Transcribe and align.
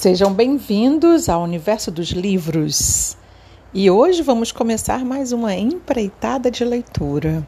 Sejam 0.00 0.32
bem-vindos 0.32 1.28
ao 1.28 1.42
Universo 1.42 1.90
dos 1.90 2.08
Livros. 2.08 3.18
E 3.74 3.90
hoje 3.90 4.22
vamos 4.22 4.50
começar 4.50 5.04
mais 5.04 5.30
uma 5.30 5.54
empreitada 5.54 6.50
de 6.50 6.64
leitura. 6.64 7.46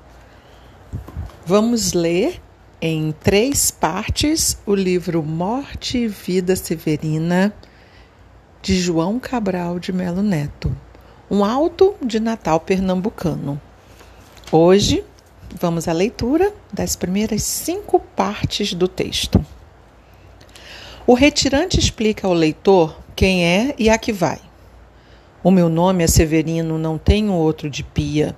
Vamos 1.47 1.95
ler 1.95 2.43
em 2.79 3.11
três 3.23 3.71
partes 3.71 4.59
o 4.67 4.75
livro 4.75 5.23
Morte 5.23 5.97
e 5.97 6.09
Vida 6.09 6.55
Severina 6.55 7.55
de 8.61 8.79
João 8.79 9.19
Cabral 9.19 9.79
de 9.79 9.91
Melo 9.91 10.23
Neto, 10.23 10.77
um 11.31 11.43
alto 11.43 11.95
de 12.05 12.21
Natal 12.21 12.61
pernambucano. 12.61 13.59
Hoje 14.53 15.03
vamos 15.59 15.89
à 15.89 15.93
leitura 15.95 16.53
das 16.71 16.97
primeiras 16.97 17.45
cinco 17.45 17.99
partes 17.99 18.75
do 18.75 18.87
texto. 18.87 19.43
O 21.13 21.15
retirante 21.15 21.79
explica 21.79 22.27
ao 22.27 22.33
leitor 22.33 22.99
quem 23.15 23.45
é 23.45 23.75
e 23.79 23.91
a 23.91 23.99
que 23.99 24.11
vai. 24.11 24.39
O 25.45 25.51
meu 25.51 25.69
nome 25.69 26.03
é 26.03 26.07
Severino, 26.07 26.79
não 26.79 26.97
tenho 26.97 27.35
outro 27.35 27.69
de 27.69 27.85
pia. 27.85 28.35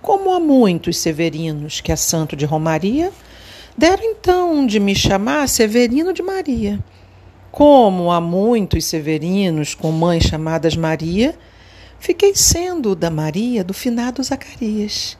Como 0.00 0.32
há 0.32 0.40
muitos 0.40 0.96
Severinos 0.96 1.82
que 1.82 1.92
é 1.92 1.96
santo 1.96 2.34
de 2.34 2.46
Romaria, 2.46 3.12
deram 3.76 4.02
então 4.02 4.66
de 4.66 4.80
me 4.80 4.94
chamar 4.94 5.46
Severino 5.46 6.14
de 6.14 6.22
Maria. 6.22 6.82
Como 7.52 8.10
há 8.10 8.18
muitos 8.18 8.86
Severinos 8.86 9.74
com 9.74 9.92
mães 9.92 10.24
chamadas 10.24 10.74
Maria, 10.74 11.38
fiquei 12.00 12.34
sendo 12.34 12.96
da 12.96 13.10
Maria 13.10 13.62
do 13.62 13.74
finado 13.74 14.22
Zacarias. 14.22 15.18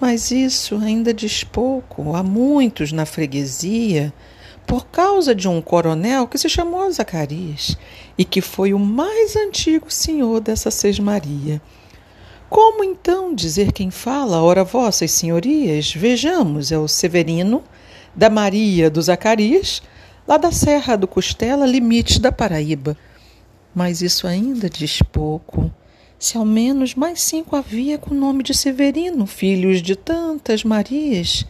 Mas 0.00 0.30
isso 0.30 0.76
ainda 0.76 1.12
diz 1.12 1.44
pouco. 1.44 2.16
Há 2.16 2.22
muitos 2.22 2.92
na 2.92 3.04
freguesia 3.04 4.10
por 4.66 4.86
causa 4.86 5.34
de 5.34 5.48
um 5.48 5.60
coronel 5.60 6.26
que 6.26 6.38
se 6.38 6.48
chamou 6.48 6.90
Zacarias 6.90 7.76
e 8.16 8.24
que 8.24 8.40
foi 8.40 8.72
o 8.72 8.78
mais 8.78 9.34
antigo 9.36 9.90
senhor 9.90 10.40
dessa 10.40 10.70
sesmaria. 10.70 11.60
Como 12.48 12.82
então 12.82 13.34
dizer 13.34 13.72
quem 13.72 13.90
fala, 13.90 14.42
ora 14.42 14.64
vossas 14.64 15.12
senhorias? 15.12 15.92
Vejamos, 15.94 16.72
é 16.72 16.78
o 16.78 16.88
Severino 16.88 17.62
da 18.14 18.28
Maria 18.28 18.90
do 18.90 19.00
Zacarias, 19.00 19.80
lá 20.26 20.36
da 20.36 20.50
Serra 20.50 20.96
do 20.96 21.06
Costela, 21.06 21.64
limites 21.66 22.18
da 22.18 22.32
Paraíba. 22.32 22.96
Mas 23.74 24.02
isso 24.02 24.26
ainda 24.26 24.68
diz 24.68 25.00
pouco. 25.00 25.70
Se 26.18 26.36
ao 26.36 26.44
menos 26.44 26.94
mais 26.94 27.22
cinco 27.22 27.56
havia 27.56 27.96
com 27.96 28.14
o 28.14 28.18
nome 28.18 28.42
de 28.42 28.52
Severino, 28.52 29.26
filhos 29.26 29.80
de 29.80 29.96
tantas 29.96 30.64
Marias, 30.64 31.46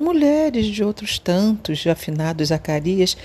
mulheres 0.00 0.66
de 0.66 0.82
outros 0.82 1.18
tantos 1.18 1.86
afinados 1.86 2.48
Zacarias, 2.48 3.16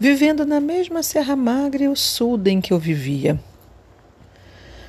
vivendo 0.00 0.46
na 0.46 0.60
mesma 0.60 1.02
Serra 1.02 1.36
Magra 1.36 1.84
e 1.84 1.88
o 1.88 1.94
sul 1.94 2.40
em 2.46 2.60
que 2.60 2.72
eu 2.72 2.78
vivia. 2.78 3.38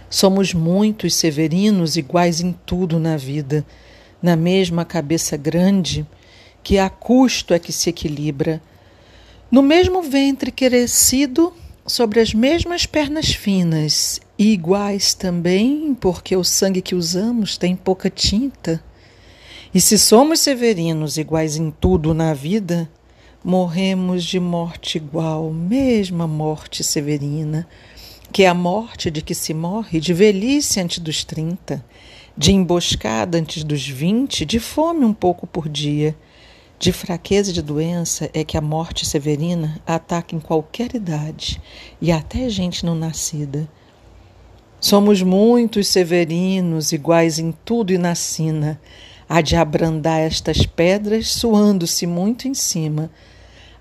Somos 0.10 0.54
muitos 0.54 1.16
severinos 1.16 1.98
iguais 1.98 2.40
em 2.40 2.54
tudo 2.66 2.98
na 3.00 3.18
vida, 3.18 3.66
na 4.22 4.36
mesma 4.36 4.86
cabeça 4.86 5.36
grande, 5.36 6.08
que 6.64 6.80
a 6.80 6.90
custo 6.90 7.54
é 7.54 7.60
que 7.60 7.74
se 7.74 7.90
equilibra, 7.90 8.62
no 9.52 9.62
mesmo 9.62 10.02
ventre 10.02 10.52
crescido, 10.52 11.54
sobre 11.86 12.22
as 12.22 12.34
mesmas 12.34 12.86
pernas 12.86 13.34
finas, 13.34 14.22
e 14.38 14.54
iguais 14.54 15.14
também, 15.14 15.94
porque 16.00 16.36
o 16.36 16.44
sangue 16.44 16.82
que 16.82 16.96
usamos 16.96 17.58
tem 17.58 17.76
pouca 17.76 18.10
tinta. 18.10 18.82
E 19.74 19.82
se 19.82 19.98
somos 19.98 20.40
severinos 20.40 21.18
iguais 21.18 21.56
em 21.58 21.72
tudo 21.72 22.14
na 22.14 22.32
vida, 22.32 22.88
morremos 23.44 24.24
de 24.24 24.40
morte 24.40 25.00
igual, 25.00 25.52
mesma 25.52 26.28
morte 26.28 26.84
severina, 26.84 27.68
que 28.32 28.44
é 28.44 28.48
a 28.48 28.54
morte 28.54 29.10
de 29.10 29.24
que 29.24 29.34
se 29.34 29.52
morre 29.52 30.00
de 30.00 30.14
velhice 30.14 30.80
antes 30.80 31.00
dos 31.00 31.24
trinta, 31.24 31.84
de 32.38 32.52
emboscada 32.52 33.40
antes 33.40 33.64
dos 33.64 33.88
vinte, 33.88 34.46
de 34.46 34.60
fome 34.60 35.06
um 35.06 35.14
pouco 35.14 35.48
por 35.48 35.68
dia, 35.68 36.16
de 36.78 36.92
fraqueza 36.92 37.50
e 37.50 37.54
de 37.54 37.62
doença 37.64 38.30
é 38.32 38.44
que 38.44 38.58
a 38.58 38.62
morte 38.62 39.08
severina 39.08 39.82
ataca 39.88 40.36
em 40.36 40.40
qualquer 40.40 40.94
idade 40.94 41.60
e 42.00 42.12
até 42.12 42.48
gente 42.48 42.86
não 42.86 42.94
nascida. 42.94 43.68
Somos 44.80 45.24
muitos 45.24 45.88
severinos 45.88 46.92
iguais 46.92 47.40
em 47.40 47.52
tudo 47.66 47.92
e 47.92 47.98
na 47.98 48.14
sina, 48.14 48.80
há 49.34 49.42
de 49.42 49.56
abrandar 49.56 50.20
estas 50.20 50.64
pedras, 50.64 51.30
suando-se 51.30 52.06
muito 52.06 52.48
em 52.48 52.54
cima, 52.54 53.10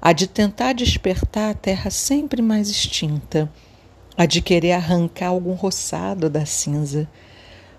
há 0.01 0.11
de 0.11 0.27
tentar 0.27 0.73
despertar 0.73 1.51
a 1.51 1.55
terra 1.55 1.91
sempre 1.91 2.41
mais 2.41 2.71
extinta, 2.71 3.53
há 4.17 4.25
de 4.25 4.41
querer 4.41 4.73
arrancar 4.73 5.27
algum 5.27 5.53
roçado 5.53 6.31
da 6.31 6.47
cinza. 6.47 7.07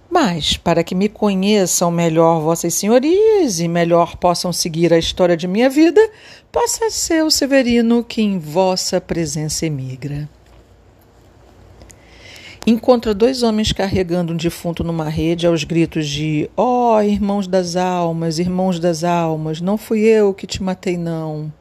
Mas, 0.07 0.55
para 0.55 0.83
que 0.83 0.93
me 0.93 1.09
conheçam 1.09 1.89
melhor 1.89 2.41
vossas 2.41 2.75
senhorias 2.75 3.59
e 3.59 3.67
melhor 3.67 4.17
possam 4.17 4.53
seguir 4.53 4.93
a 4.93 4.99
história 4.99 5.35
de 5.35 5.47
minha 5.47 5.67
vida, 5.67 6.11
possa 6.51 6.91
ser 6.91 7.23
o 7.23 7.31
Severino 7.31 8.03
que 8.03 8.21
em 8.21 8.37
vossa 8.37 9.01
presença 9.01 9.65
emigra 9.65 10.29
encontra 12.65 13.13
dois 13.13 13.43
homens 13.43 13.71
carregando 13.71 14.33
um 14.33 14.37
defunto 14.37 14.83
numa 14.83 15.09
rede 15.09 15.45
aos 15.45 15.63
gritos 15.63 16.07
de: 16.07 16.49
Ó, 16.55 16.95
oh, 16.95 17.01
irmãos 17.01 17.47
das 17.47 17.75
almas, 17.75 18.39
irmãos 18.39 18.79
das 18.79 19.03
almas, 19.03 19.59
não 19.59 19.77
fui 19.77 20.01
eu 20.01 20.33
que 20.33 20.47
te 20.47 20.63
matei, 20.63 20.97
não. 20.97 21.51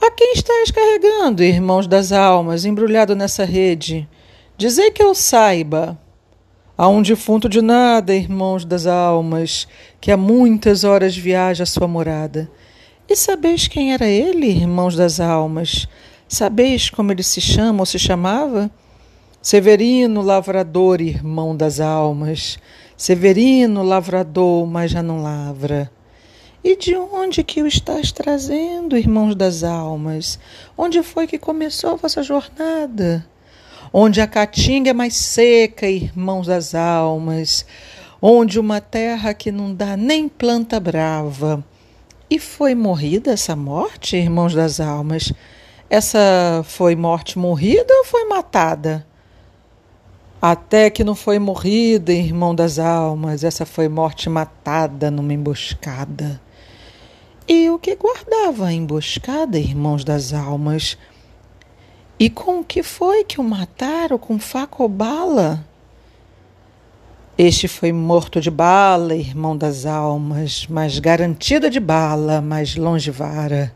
A 0.00 0.10
quem 0.10 0.32
estás 0.32 0.70
carregando, 0.70 1.42
irmãos 1.42 1.86
das 1.86 2.10
almas, 2.12 2.64
embrulhado 2.64 3.14
nessa 3.14 3.44
rede? 3.44 4.08
Dizei 4.56 4.90
que 4.90 5.02
eu 5.02 5.14
saiba. 5.14 5.98
Há 6.76 6.88
um 6.88 7.02
defunto 7.02 7.46
de 7.46 7.60
nada, 7.60 8.14
irmãos 8.14 8.64
das 8.64 8.86
almas, 8.86 9.68
que 10.00 10.10
há 10.10 10.16
muitas 10.16 10.82
horas 10.84 11.14
viaja 11.14 11.64
à 11.64 11.66
sua 11.66 11.86
morada. 11.86 12.50
E 13.06 13.14
sabeis 13.14 13.68
quem 13.68 13.92
era 13.92 14.06
ele, 14.06 14.46
irmãos 14.46 14.96
das 14.96 15.20
almas? 15.20 15.86
Sabeis 16.26 16.88
como 16.88 17.12
ele 17.12 17.22
se 17.22 17.40
chama 17.40 17.80
ou 17.80 17.86
se 17.86 17.98
chamava? 17.98 18.70
Severino, 19.42 20.20
lavrador, 20.20 21.00
irmão 21.00 21.56
das 21.56 21.80
almas, 21.80 22.58
Severino, 22.94 23.82
lavrador, 23.82 24.66
mas 24.66 24.90
já 24.90 25.02
não 25.02 25.22
lavra. 25.22 25.90
E 26.62 26.76
de 26.76 26.94
onde 26.94 27.42
que 27.42 27.62
o 27.62 27.66
estás 27.66 28.12
trazendo, 28.12 28.98
irmãos 28.98 29.34
das 29.34 29.64
almas? 29.64 30.38
Onde 30.76 31.02
foi 31.02 31.26
que 31.26 31.38
começou 31.38 31.92
a 31.92 31.96
vossa 31.96 32.22
jornada? 32.22 33.26
Onde 33.90 34.20
a 34.20 34.26
caatinga 34.26 34.90
é 34.90 34.92
mais 34.92 35.16
seca, 35.16 35.88
irmãos 35.88 36.46
das 36.46 36.74
almas, 36.74 37.64
onde 38.20 38.60
uma 38.60 38.78
terra 38.78 39.32
que 39.32 39.50
não 39.50 39.74
dá 39.74 39.96
nem 39.96 40.28
planta 40.28 40.78
brava. 40.78 41.64
E 42.28 42.38
foi 42.38 42.74
morrida 42.74 43.30
essa 43.32 43.56
morte, 43.56 44.18
irmãos 44.18 44.52
das 44.54 44.80
almas? 44.80 45.32
Essa 45.88 46.62
foi 46.62 46.94
morte 46.94 47.38
morrida 47.38 47.90
ou 47.90 48.04
foi 48.04 48.26
matada? 48.26 49.08
Até 50.42 50.88
que 50.88 51.04
não 51.04 51.14
foi 51.14 51.38
morrida, 51.38 52.12
irmão 52.14 52.54
das 52.54 52.78
almas, 52.78 53.44
essa 53.44 53.66
foi 53.66 53.90
morte 53.90 54.30
matada 54.30 55.10
numa 55.10 55.34
emboscada. 55.34 56.40
E 57.46 57.68
o 57.68 57.78
que 57.78 57.94
guardava 57.94 58.66
a 58.66 58.72
emboscada, 58.72 59.58
irmãos 59.58 60.02
das 60.02 60.32
almas? 60.32 60.96
E 62.18 62.30
com 62.30 62.60
o 62.60 62.64
que 62.64 62.82
foi 62.82 63.22
que 63.22 63.38
o 63.38 63.44
mataram, 63.44 64.16
com 64.16 64.38
faca 64.38 64.82
ou 64.82 64.88
bala? 64.88 65.62
Este 67.36 67.68
foi 67.68 67.92
morto 67.92 68.40
de 68.40 68.50
bala, 68.50 69.14
irmão 69.14 69.54
das 69.54 69.84
almas, 69.84 70.66
mas 70.70 70.98
garantida 70.98 71.68
de 71.68 71.80
bala, 71.80 72.40
mais 72.40 72.76
longe 72.76 73.10
vara. 73.10 73.74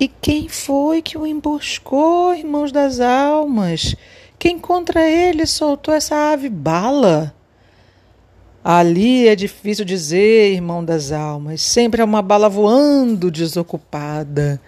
E 0.00 0.08
quem 0.08 0.48
foi 0.48 1.00
que 1.00 1.16
o 1.16 1.24
emboscou, 1.24 2.34
irmãos 2.34 2.72
das 2.72 2.98
almas? 2.98 3.94
Quem 4.38 4.56
contra 4.56 5.02
ele 5.02 5.46
soltou 5.46 5.92
essa 5.92 6.32
ave 6.32 6.48
bala? 6.48 7.34
Ali 8.62 9.26
é 9.26 9.34
difícil 9.34 9.84
dizer, 9.84 10.52
irmão 10.52 10.84
das 10.84 11.10
almas, 11.10 11.60
sempre 11.60 12.02
é 12.02 12.04
uma 12.04 12.22
bala 12.22 12.48
voando 12.48 13.30
desocupada. 13.30 14.60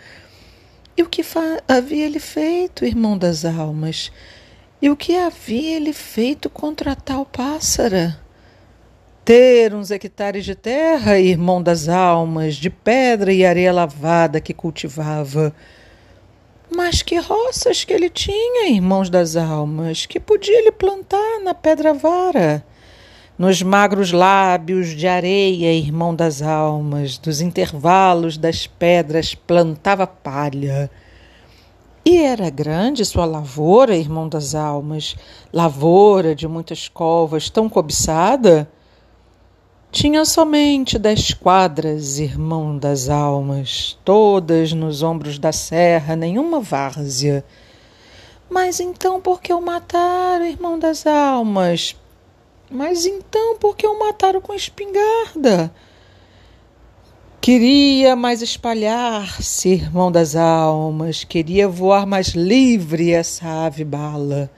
E 0.96 1.02
o 1.02 1.08
que 1.08 1.22
havia 1.68 2.04
ele 2.04 2.18
feito, 2.18 2.84
irmão 2.84 3.16
das 3.16 3.44
almas? 3.44 4.10
E 4.82 4.90
o 4.90 4.96
que 4.96 5.16
havia 5.16 5.76
ele 5.76 5.92
feito 5.92 6.50
contra 6.50 6.96
tal 6.96 7.24
pássara? 7.24 8.18
Ter 9.24 9.72
uns 9.72 9.92
hectares 9.92 10.44
de 10.44 10.56
terra, 10.56 11.18
irmão 11.18 11.62
das 11.62 11.88
almas, 11.88 12.56
de 12.56 12.70
pedra 12.70 13.32
e 13.32 13.44
areia 13.44 13.72
lavada 13.72 14.40
que 14.40 14.52
cultivava 14.52 15.54
mas 16.74 17.02
que 17.02 17.18
roças 17.18 17.84
que 17.84 17.92
ele 17.92 18.08
tinha, 18.08 18.68
irmãos 18.68 19.10
das 19.10 19.36
almas, 19.36 20.06
que 20.06 20.20
podia 20.20 20.58
ele 20.58 20.72
plantar 20.72 21.40
na 21.42 21.52
pedra 21.52 21.92
vara. 21.92 22.64
Nos 23.38 23.62
magros 23.62 24.12
lábios 24.12 24.88
de 24.88 25.06
areia, 25.06 25.72
irmão 25.72 26.14
das 26.14 26.42
almas, 26.42 27.18
dos 27.18 27.40
intervalos 27.40 28.36
das 28.36 28.66
pedras 28.66 29.34
plantava 29.34 30.06
palha. 30.06 30.90
E 32.04 32.18
era 32.18 32.50
grande 32.50 33.04
sua 33.04 33.24
lavoura, 33.24 33.96
irmão 33.96 34.28
das 34.28 34.54
almas, 34.54 35.16
lavoura 35.52 36.34
de 36.34 36.46
muitas 36.46 36.88
covas, 36.88 37.50
tão 37.50 37.68
cobiçada? 37.68 38.68
Tinha 39.92 40.24
somente 40.24 40.96
dez 41.00 41.34
quadras, 41.34 42.20
irmão 42.20 42.78
das 42.78 43.08
almas, 43.08 43.98
todas 44.04 44.72
nos 44.72 45.02
ombros 45.02 45.36
da 45.36 45.50
serra, 45.50 46.14
nenhuma 46.14 46.60
várzea. 46.60 47.44
Mas 48.48 48.78
então 48.78 49.20
por 49.20 49.42
que 49.42 49.52
o 49.52 49.60
mataram, 49.60 50.46
irmão 50.46 50.78
das 50.78 51.08
almas? 51.08 51.96
Mas 52.70 53.04
então 53.04 53.56
por 53.58 53.76
que 53.76 53.84
o 53.84 53.98
mataram 53.98 54.40
com 54.40 54.54
espingarda? 54.54 55.74
Queria 57.40 58.14
mais 58.14 58.42
espalhar-se, 58.42 59.70
irmão 59.70 60.12
das 60.12 60.36
almas, 60.36 61.24
queria 61.24 61.66
voar 61.66 62.06
mais 62.06 62.28
livre 62.28 63.10
essa 63.10 63.66
ave 63.66 63.82
bala. 63.82 64.48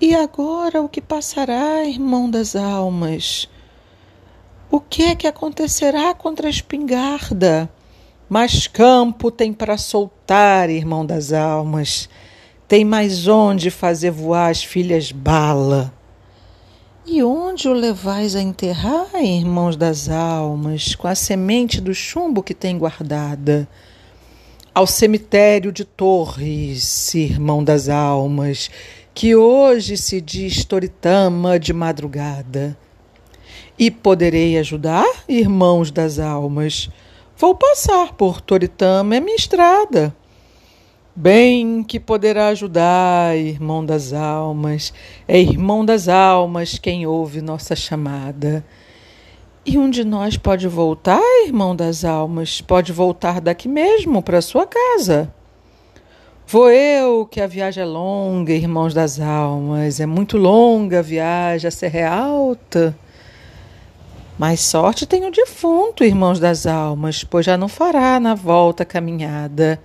E 0.00 0.14
agora 0.14 0.80
o 0.80 0.88
que 0.88 1.02
passará, 1.02 1.84
irmão 1.84 2.30
das 2.30 2.56
almas? 2.56 3.50
O 4.70 4.80
que 4.80 5.04
é 5.04 5.14
que 5.14 5.26
acontecerá 5.26 6.12
contra 6.12 6.46
a 6.46 6.50
espingarda? 6.50 7.70
Mais 8.28 8.66
campo 8.66 9.30
tem 9.30 9.50
para 9.50 9.78
soltar, 9.78 10.68
irmão 10.68 11.06
das 11.06 11.32
almas. 11.32 12.06
Tem 12.68 12.84
mais 12.84 13.26
onde 13.26 13.70
fazer 13.70 14.10
voar 14.10 14.50
as 14.50 14.62
filhas 14.62 15.10
bala. 15.10 15.90
E 17.06 17.22
onde 17.22 17.66
o 17.66 17.72
levais 17.72 18.36
a 18.36 18.42
enterrar, 18.42 19.08
irmãos 19.14 19.74
das 19.74 20.10
almas, 20.10 20.94
com 20.94 21.08
a 21.08 21.14
semente 21.14 21.80
do 21.80 21.94
chumbo 21.94 22.42
que 22.42 22.52
tem 22.52 22.76
guardada? 22.76 23.66
Ao 24.74 24.86
cemitério 24.86 25.72
de 25.72 25.86
Torres, 25.86 27.14
irmão 27.14 27.64
das 27.64 27.88
almas, 27.88 28.70
que 29.14 29.34
hoje 29.34 29.96
se 29.96 30.20
diz 30.20 30.62
Toritama 30.62 31.58
de 31.58 31.72
madrugada. 31.72 32.76
E 33.78 33.92
poderei 33.92 34.58
ajudar, 34.58 35.06
irmãos 35.28 35.92
das 35.92 36.18
almas? 36.18 36.90
Vou 37.36 37.54
passar 37.54 38.12
por 38.14 38.40
Toritama, 38.40 39.14
é 39.14 39.20
minha 39.20 39.36
estrada. 39.36 40.12
Bem 41.14 41.84
que 41.84 42.00
poderá 42.00 42.48
ajudar, 42.48 43.38
irmão 43.38 43.86
das 43.86 44.12
almas, 44.12 44.92
é 45.28 45.40
irmão 45.40 45.84
das 45.84 46.08
almas 46.08 46.76
quem 46.76 47.06
ouve 47.06 47.40
nossa 47.40 47.76
chamada. 47.76 48.64
E 49.64 49.78
um 49.78 49.88
de 49.88 50.02
nós 50.02 50.36
pode 50.36 50.66
voltar, 50.66 51.22
irmão 51.46 51.76
das 51.76 52.04
almas, 52.04 52.60
pode 52.60 52.92
voltar 52.92 53.40
daqui 53.40 53.68
mesmo 53.68 54.20
para 54.20 54.42
sua 54.42 54.66
casa. 54.66 55.32
Vou 56.48 56.68
eu, 56.68 57.26
que 57.26 57.40
a 57.40 57.46
viagem 57.46 57.84
é 57.84 57.86
longa, 57.86 58.52
irmãos 58.52 58.92
das 58.92 59.20
almas, 59.20 60.00
é 60.00 60.06
muito 60.06 60.36
longa 60.36 60.98
a 60.98 61.02
viagem, 61.02 61.68
a 61.68 61.70
serra 61.70 61.98
é 62.00 62.06
alta. 62.06 62.98
Mas 64.38 64.60
sorte 64.60 65.04
tem 65.04 65.26
o 65.26 65.32
defunto, 65.32 66.04
irmãos 66.04 66.38
das 66.38 66.64
almas, 66.64 67.24
pois 67.24 67.44
já 67.44 67.56
não 67.56 67.66
fará 67.66 68.20
na 68.20 68.36
volta 68.36 68.84
caminhada. 68.84 69.80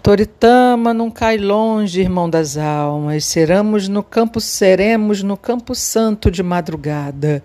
Toritama 0.00 0.94
não 0.94 1.10
cai 1.10 1.36
longe, 1.36 2.00
irmão 2.00 2.30
das 2.30 2.56
almas. 2.56 3.24
Seramos 3.24 3.88
no 3.88 4.02
campo, 4.02 4.40
seremos 4.40 5.24
no 5.24 5.36
campo 5.36 5.74
santo 5.74 6.30
de 6.30 6.40
madrugada. 6.40 7.42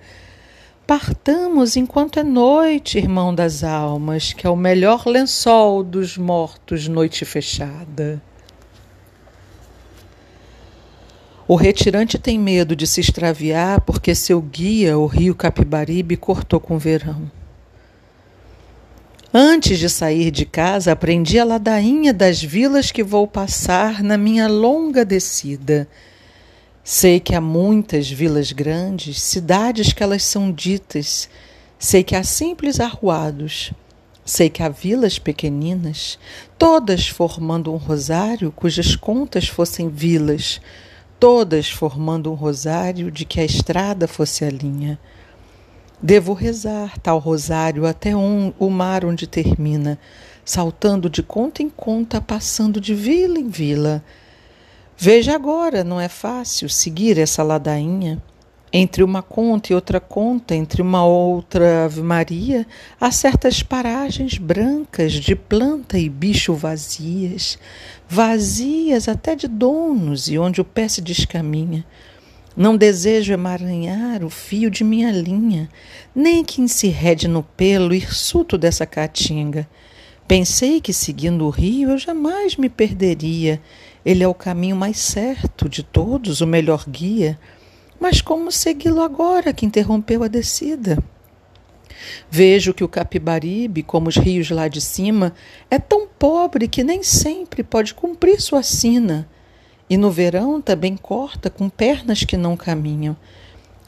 Partamos 0.86 1.76
enquanto 1.76 2.20
é 2.20 2.24
noite, 2.24 3.00
irmão 3.00 3.34
das 3.34 3.64
almas, 3.64 4.34
que 4.34 4.46
é 4.46 4.50
o 4.50 4.56
melhor 4.56 5.08
lençol 5.08 5.84
dos 5.84 6.16
mortos, 6.16 6.88
noite 6.88 7.26
fechada. 7.26 8.22
O 11.48 11.56
retirante 11.56 12.18
tem 12.18 12.40
medo 12.40 12.76
de 12.76 12.88
se 12.88 13.02
extraviar 13.02 13.82
porque 13.82 14.16
seu 14.16 14.42
guia, 14.42 14.98
o 14.98 15.06
rio 15.06 15.36
Capibaribe, 15.36 16.16
cortou 16.16 16.60
com 16.60 16.76
o 16.76 16.80
verão. 16.80 17.30
Antes 19.34 19.80
de 19.80 19.90
sair 19.90 20.32
de 20.32 20.46
casa, 20.46 20.92
aprendi 20.92 21.40
a 21.40 21.44
ladainha 21.44 22.14
das 22.14 22.42
vilas 22.42 22.92
que 22.92 23.04
vou 23.04 23.28
passar 23.28 24.04
na 24.04 24.18
minha 24.18 24.48
longa 24.48 25.04
descida. 25.04 25.88
Sei 26.84 27.20
que 27.20 27.34
há 27.34 27.42
muitas 27.42 28.10
vilas 28.10 28.52
grandes, 28.52 29.20
cidades 29.22 29.92
que 29.92 30.04
elas 30.04 30.24
são 30.24 30.52
ditas. 30.52 31.28
Sei 31.80 32.04
que 32.04 32.16
há 32.16 32.24
simples 32.24 32.80
arruados. 32.80 33.74
Sei 34.24 34.50
que 34.50 34.64
há 34.64 34.70
vilas 34.70 35.20
pequeninas, 35.20 36.18
todas 36.58 37.08
formando 37.08 37.74
um 37.74 37.78
rosário 37.78 38.54
cujas 38.56 38.96
contas 38.96 39.48
fossem 39.50 39.90
vilas, 39.90 40.62
todas 41.24 41.70
formando 41.70 42.30
um 42.30 42.34
rosário 42.36 43.10
de 43.10 43.24
que 43.24 43.40
a 43.40 43.46
estrada 43.46 44.10
fosse 44.10 44.44
a 44.44 44.50
linha. 44.50 45.00
Devo 46.02 46.34
rezar 46.34 47.00
tal 47.00 47.18
rosário 47.18 47.86
até 47.86 48.14
um, 48.14 48.52
o 48.60 48.70
mar 48.70 49.06
onde 49.06 49.26
termina, 49.26 49.98
saltando 50.44 51.10
de 51.10 51.24
conta 51.24 51.64
em 51.64 51.70
conta, 51.70 52.20
passando 52.20 52.82
de 52.82 52.94
vila 52.94 53.40
em 53.40 53.48
vila. 53.48 54.04
Veja 54.98 55.34
agora, 55.34 55.82
não 55.82 55.98
é 55.98 56.10
fácil 56.10 56.68
seguir 56.68 57.18
essa 57.18 57.42
ladainha. 57.42 58.22
Entre 58.76 59.04
uma 59.04 59.22
conta 59.22 59.72
e 59.72 59.76
outra 59.76 60.00
conta, 60.00 60.56
entre 60.56 60.82
uma 60.82 61.06
outra 61.06 61.86
Ave 61.86 62.02
Maria, 62.02 62.66
há 63.00 63.12
certas 63.12 63.62
paragens 63.62 64.40
brancas 64.40 65.14
de 65.14 65.36
planta 65.36 66.00
e 66.00 66.10
bicho 66.10 66.56
vazias, 66.56 67.60
vazias 68.10 69.08
até 69.08 69.36
de 69.36 69.48
donos 69.48 70.28
e 70.28 70.40
onde 70.40 70.60
o 70.60 70.66
pé 70.66 70.88
se 70.88 71.02
descaminha. 71.02 71.86
Não 72.58 72.76
desejo 72.76 73.32
emaranhar 73.32 74.24
o 74.24 74.30
fio 74.32 74.72
de 74.72 74.84
minha 74.84 75.12
linha, 75.12 75.70
nem 76.16 76.44
que 76.44 76.60
encerrede 76.60 77.28
no 77.28 77.44
pelo 77.44 77.94
hirsuto 77.94 78.58
dessa 78.58 78.88
caatinga. 78.88 79.70
Pensei 80.28 80.82
que 80.82 80.94
seguindo 80.94 81.46
o 81.46 81.52
rio 81.52 81.92
eu 81.92 81.98
jamais 82.00 82.56
me 82.56 82.70
perderia. 82.70 83.62
Ele 84.04 84.24
é 84.24 84.28
o 84.28 84.34
caminho 84.34 84.76
mais 84.76 84.98
certo 84.98 85.70
de 85.70 85.84
todos, 85.84 86.42
o 86.42 86.48
melhor 86.48 86.86
guia. 86.90 87.38
Mas 88.04 88.20
como 88.20 88.52
segui-lo 88.52 89.02
agora 89.02 89.54
que 89.54 89.66
interrompeu 89.66 90.24
a 90.24 90.28
descida? 90.28 91.02
Vejo 92.30 92.74
que 92.74 92.84
o 92.84 92.90
Capibaribe, 92.90 93.82
como 93.82 94.10
os 94.10 94.18
rios 94.18 94.50
lá 94.50 94.68
de 94.68 94.82
cima, 94.82 95.34
é 95.72 95.80
tão 95.80 96.06
pobre 96.06 96.68
que 96.68 96.84
nem 96.84 97.02
sempre 97.02 97.64
pode 97.64 97.94
cumprir 97.94 98.42
sua 98.42 98.62
sina. 98.62 99.26
E 99.90 99.96
no 99.96 100.12
verão 100.12 100.62
também 100.62 100.98
corta 100.98 101.50
com 101.50 101.70
pernas 101.70 102.26
que 102.26 102.36
não 102.36 102.58
caminham. 102.58 103.16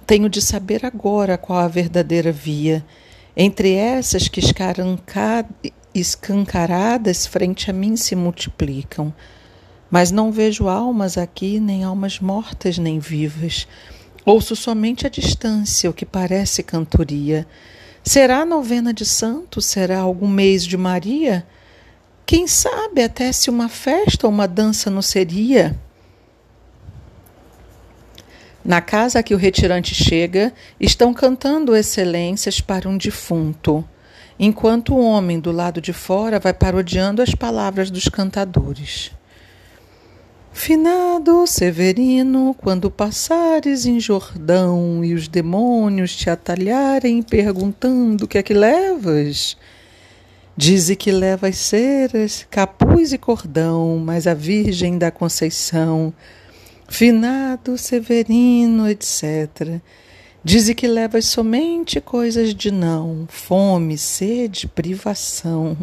Tenho 0.08 0.30
de 0.30 0.42
saber 0.42 0.86
agora 0.86 1.38
qual 1.38 1.60
a 1.60 1.68
verdadeira 1.68 2.32
via. 2.32 2.86
Entre 3.36 3.74
essas 3.74 4.30
que 4.30 4.40
escancaradas 5.94 7.28
frente 7.28 7.70
a 7.70 7.74
mim 7.74 7.98
se 7.98 8.16
multiplicam. 8.16 9.14
Mas 9.92 10.10
não 10.10 10.32
vejo 10.32 10.70
almas 10.70 11.18
aqui, 11.18 11.60
nem 11.60 11.84
almas 11.84 12.22
mortas, 12.22 12.78
nem 12.78 12.98
vivas. 12.98 13.68
Ouço 14.26 14.56
somente 14.56 15.06
a 15.06 15.10
distância, 15.10 15.88
o 15.88 15.94
que 15.94 16.04
parece 16.04 16.64
cantoria. 16.64 17.46
Será 18.04 18.40
a 18.40 18.46
novena 18.46 18.92
de 18.92 19.06
santo? 19.06 19.62
Será 19.62 20.00
algum 20.00 20.28
mês 20.28 20.66
de 20.66 20.76
Maria? 20.76 21.46
Quem 22.26 22.48
sabe 22.48 23.04
até 23.04 23.32
se 23.32 23.52
uma 23.52 23.70
festa 23.70 24.26
ou 24.26 24.34
uma 24.34 24.48
dança 24.48 24.90
não 24.90 25.04
seria? 25.04 25.80
Na 28.64 28.82
casa 28.82 29.22
que 29.22 29.36
o 29.36 29.38
retirante 29.38 29.94
chega, 29.94 30.52
estão 30.80 31.14
cantando 31.14 31.76
excelências 31.76 32.60
para 32.60 32.90
um 32.90 32.98
defunto, 32.98 33.88
enquanto 34.40 34.96
o 34.96 35.06
homem 35.06 35.40
do 35.40 35.52
lado 35.52 35.80
de 35.80 35.94
fora 35.94 36.40
vai 36.40 36.52
parodiando 36.52 37.22
as 37.22 37.36
palavras 37.36 37.92
dos 37.92 38.10
cantadores. 38.10 39.12
Finado 40.58 41.46
Severino, 41.46 42.56
quando 42.58 42.90
passares 42.90 43.86
em 43.86 44.00
Jordão 44.00 45.04
e 45.06 45.14
os 45.14 45.28
demônios 45.28 46.16
te 46.16 46.28
atalharem 46.30 47.22
perguntando 47.22 48.24
o 48.24 48.28
que 48.28 48.38
é 48.38 48.42
que 48.42 48.54
levas, 48.54 49.58
dize 50.58 50.96
que 50.96 51.12
levas 51.12 51.58
ceras, 51.58 52.48
capuz 52.50 53.12
e 53.14 53.18
cordão, 53.18 54.02
mas 54.04 54.26
a 54.26 54.34
Virgem 54.34 54.98
da 54.98 55.12
Conceição 55.12 56.12
finado 56.88 57.78
Severino, 57.78 58.90
etc. 58.90 59.82
Dize 60.44 60.74
que 60.74 60.88
levas 60.88 61.26
somente 61.26 62.02
coisas 62.02 62.56
de 62.56 62.72
não, 62.72 63.28
fome, 63.30 63.98
sede, 63.98 64.68
privação. 64.68 65.78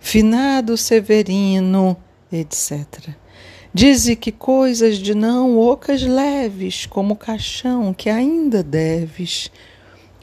Finado 0.00 0.76
Severino, 0.76 1.96
etc. 2.32 3.14
Dize 3.72 4.16
que 4.16 4.32
coisas 4.32 4.98
de 4.98 5.14
não 5.14 5.58
ocas 5.58 6.02
leves, 6.02 6.86
como 6.86 7.16
caixão 7.16 7.94
que 7.94 8.10
ainda 8.10 8.62
deves. 8.62 9.50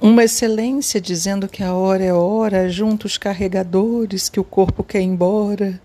Uma 0.01 0.23
excelência 0.25 1.01
dizendo 1.01 1.47
que 1.47 1.63
a 1.63 1.73
hora 1.73 2.03
é 2.03 2.13
hora, 2.13 2.69
junto 2.69 3.05
os 3.05 3.17
carregadores 3.17 4.29
que 4.29 4.39
o 4.39 4.43
corpo 4.43 4.83
quer 4.83 5.01
embora 5.01 5.79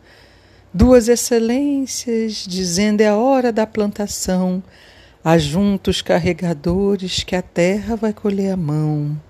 Duas 0.74 1.06
excelências, 1.06 2.46
dizendo 2.48 3.02
é 3.02 3.08
a 3.08 3.14
hora 3.14 3.52
da 3.52 3.66
plantação, 3.66 4.62
ajunta 5.22 5.90
os 5.90 6.00
carregadores 6.00 7.22
que 7.22 7.36
a 7.36 7.42
terra 7.42 7.94
vai 7.94 8.14
colher 8.14 8.52
a 8.52 8.56
mão. 8.56 9.20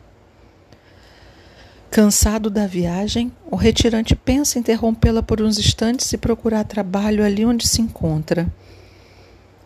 Cansado 1.92 2.49
da 2.49 2.66
viagem, 2.66 3.30
o 3.50 3.54
retirante 3.54 4.16
pensa 4.16 4.58
interrompê-la 4.58 5.22
por 5.22 5.42
uns 5.42 5.58
instantes 5.58 6.11
e 6.12 6.16
procurar 6.16 6.64
trabalho 6.64 7.22
ali 7.22 7.44
onde 7.44 7.68
se 7.68 7.82
encontra. 7.82 8.50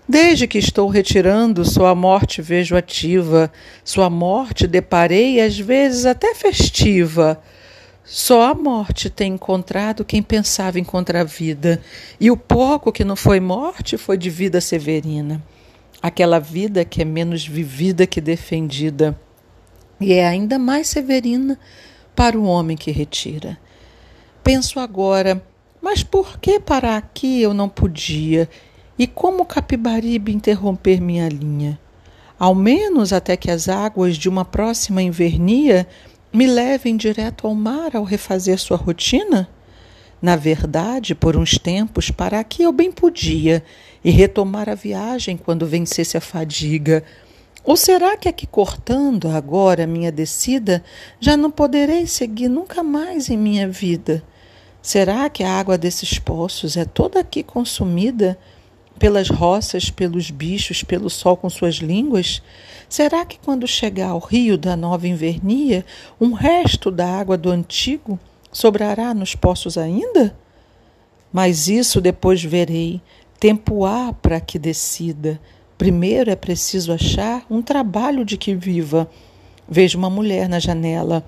Desde 0.08 0.48
que 0.48 0.58
estou 0.58 0.88
retirando, 0.88 1.64
sua 1.64 1.94
morte 1.94 2.42
vejo 2.42 2.76
ativa, 2.76 3.50
sua 3.84 4.10
morte 4.10 4.66
deparei 4.66 5.40
às 5.40 5.56
vezes 5.56 6.04
até 6.04 6.34
festiva 6.34 7.40
só 8.08 8.50
a 8.50 8.54
morte 8.54 9.10
tem 9.10 9.34
encontrado 9.34 10.04
quem 10.04 10.22
pensava 10.22 10.78
encontrar 10.78 11.24
vida, 11.24 11.82
e 12.20 12.30
o 12.30 12.36
pouco 12.36 12.92
que 12.92 13.02
não 13.02 13.16
foi 13.16 13.40
morte 13.40 13.96
foi 13.96 14.16
de 14.16 14.30
vida 14.30 14.60
severina. 14.60 15.42
Aquela 16.00 16.38
vida 16.38 16.84
que 16.84 17.02
é 17.02 17.04
menos 17.04 17.44
vivida 17.44 18.06
que 18.06 18.20
defendida, 18.20 19.18
e 20.00 20.12
é 20.12 20.24
ainda 20.24 20.56
mais 20.56 20.86
severina 20.86 21.58
para 22.16 22.38
o 22.38 22.44
homem 22.44 22.76
que 22.76 22.90
retira. 22.90 23.58
Penso 24.42 24.80
agora, 24.80 25.42
mas 25.82 26.02
por 26.02 26.40
que 26.40 26.58
para 26.58 26.96
aqui 26.96 27.42
eu 27.42 27.52
não 27.52 27.68
podia? 27.68 28.48
E 28.98 29.06
como 29.06 29.44
Capibaribe 29.44 30.32
interromper 30.32 31.00
minha 31.00 31.28
linha? 31.28 31.78
Ao 32.38 32.54
menos 32.54 33.12
até 33.12 33.36
que 33.36 33.50
as 33.50 33.68
águas 33.68 34.16
de 34.16 34.28
uma 34.28 34.44
próxima 34.44 35.02
invernia 35.02 35.86
me 36.32 36.46
levem 36.46 36.96
direto 36.96 37.46
ao 37.46 37.54
mar 37.54 37.94
ao 37.94 38.04
refazer 38.04 38.58
sua 38.58 38.76
rotina? 38.76 39.48
Na 40.20 40.34
verdade, 40.34 41.14
por 41.14 41.36
uns 41.36 41.58
tempos 41.58 42.10
para 42.10 42.40
aqui 42.40 42.62
eu 42.62 42.72
bem 42.72 42.90
podia 42.90 43.62
e 44.02 44.10
retomar 44.10 44.68
a 44.68 44.74
viagem 44.74 45.36
quando 45.36 45.66
vencesse 45.66 46.16
a 46.16 46.20
fadiga. 46.20 47.04
Ou 47.66 47.76
será 47.76 48.16
que 48.16 48.28
aqui 48.28 48.46
cortando 48.46 49.28
agora 49.28 49.86
minha 49.86 50.10
descida 50.12 50.82
já 51.20 51.36
não 51.36 51.50
poderei 51.50 52.06
seguir 52.06 52.48
nunca 52.48 52.82
mais 52.82 53.28
em 53.28 53.36
minha 53.36 53.68
vida? 53.68 54.22
Será 54.80 55.28
que 55.28 55.42
a 55.42 55.58
água 55.58 55.76
desses 55.76 56.18
poços 56.18 56.76
é 56.76 56.84
toda 56.84 57.20
aqui 57.20 57.42
consumida? 57.42 58.38
pelas 58.98 59.28
roças, 59.28 59.90
pelos 59.90 60.30
bichos, 60.30 60.82
pelo 60.82 61.10
sol 61.10 61.36
com 61.36 61.48
suas 61.48 61.76
línguas? 61.76 62.42
Será 62.88 63.24
que 63.24 63.38
quando 63.38 63.66
chegar 63.66 64.10
ao 64.10 64.18
rio 64.18 64.56
da 64.56 64.76
nova 64.76 65.06
invernia, 65.06 65.84
um 66.20 66.32
resto 66.32 66.90
da 66.90 67.06
água 67.06 67.36
do 67.36 67.50
antigo 67.50 68.18
sobrará 68.50 69.12
nos 69.12 69.34
poços 69.34 69.76
ainda? 69.76 70.36
Mas 71.32 71.68
isso 71.68 72.00
depois 72.00 72.42
verei. 72.42 73.00
Tempo 73.38 73.84
há 73.84 74.12
para 74.12 74.40
que 74.40 74.58
decida. 74.58 75.38
Primeiro 75.78 76.30
é 76.30 76.36
preciso 76.36 76.92
achar 76.92 77.44
um 77.50 77.60
trabalho 77.60 78.24
de 78.24 78.36
que 78.36 78.54
viva. 78.54 79.10
Vejo 79.68 79.98
uma 79.98 80.08
mulher 80.08 80.48
na 80.48 80.58
janela. 80.58 81.24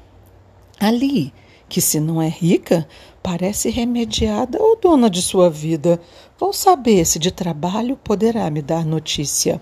Ali, 0.81 1.33
que 1.69 1.81
se 1.81 2.01
não 2.01 2.23
é 2.23 2.29
rica, 2.29 2.89
parece 3.23 3.69
remediada 3.69 4.59
ou 4.61 4.77
dona 4.77 5.11
de 5.11 5.21
sua 5.21 5.51
vida. 5.51 6.01
Vou 6.39 6.53
saber 6.53 7.05
se 7.05 7.19
de 7.19 7.31
trabalho 7.31 7.97
poderá 7.97 8.49
me 8.51 8.63
dar 8.63 8.87
notícia. 8.87 9.61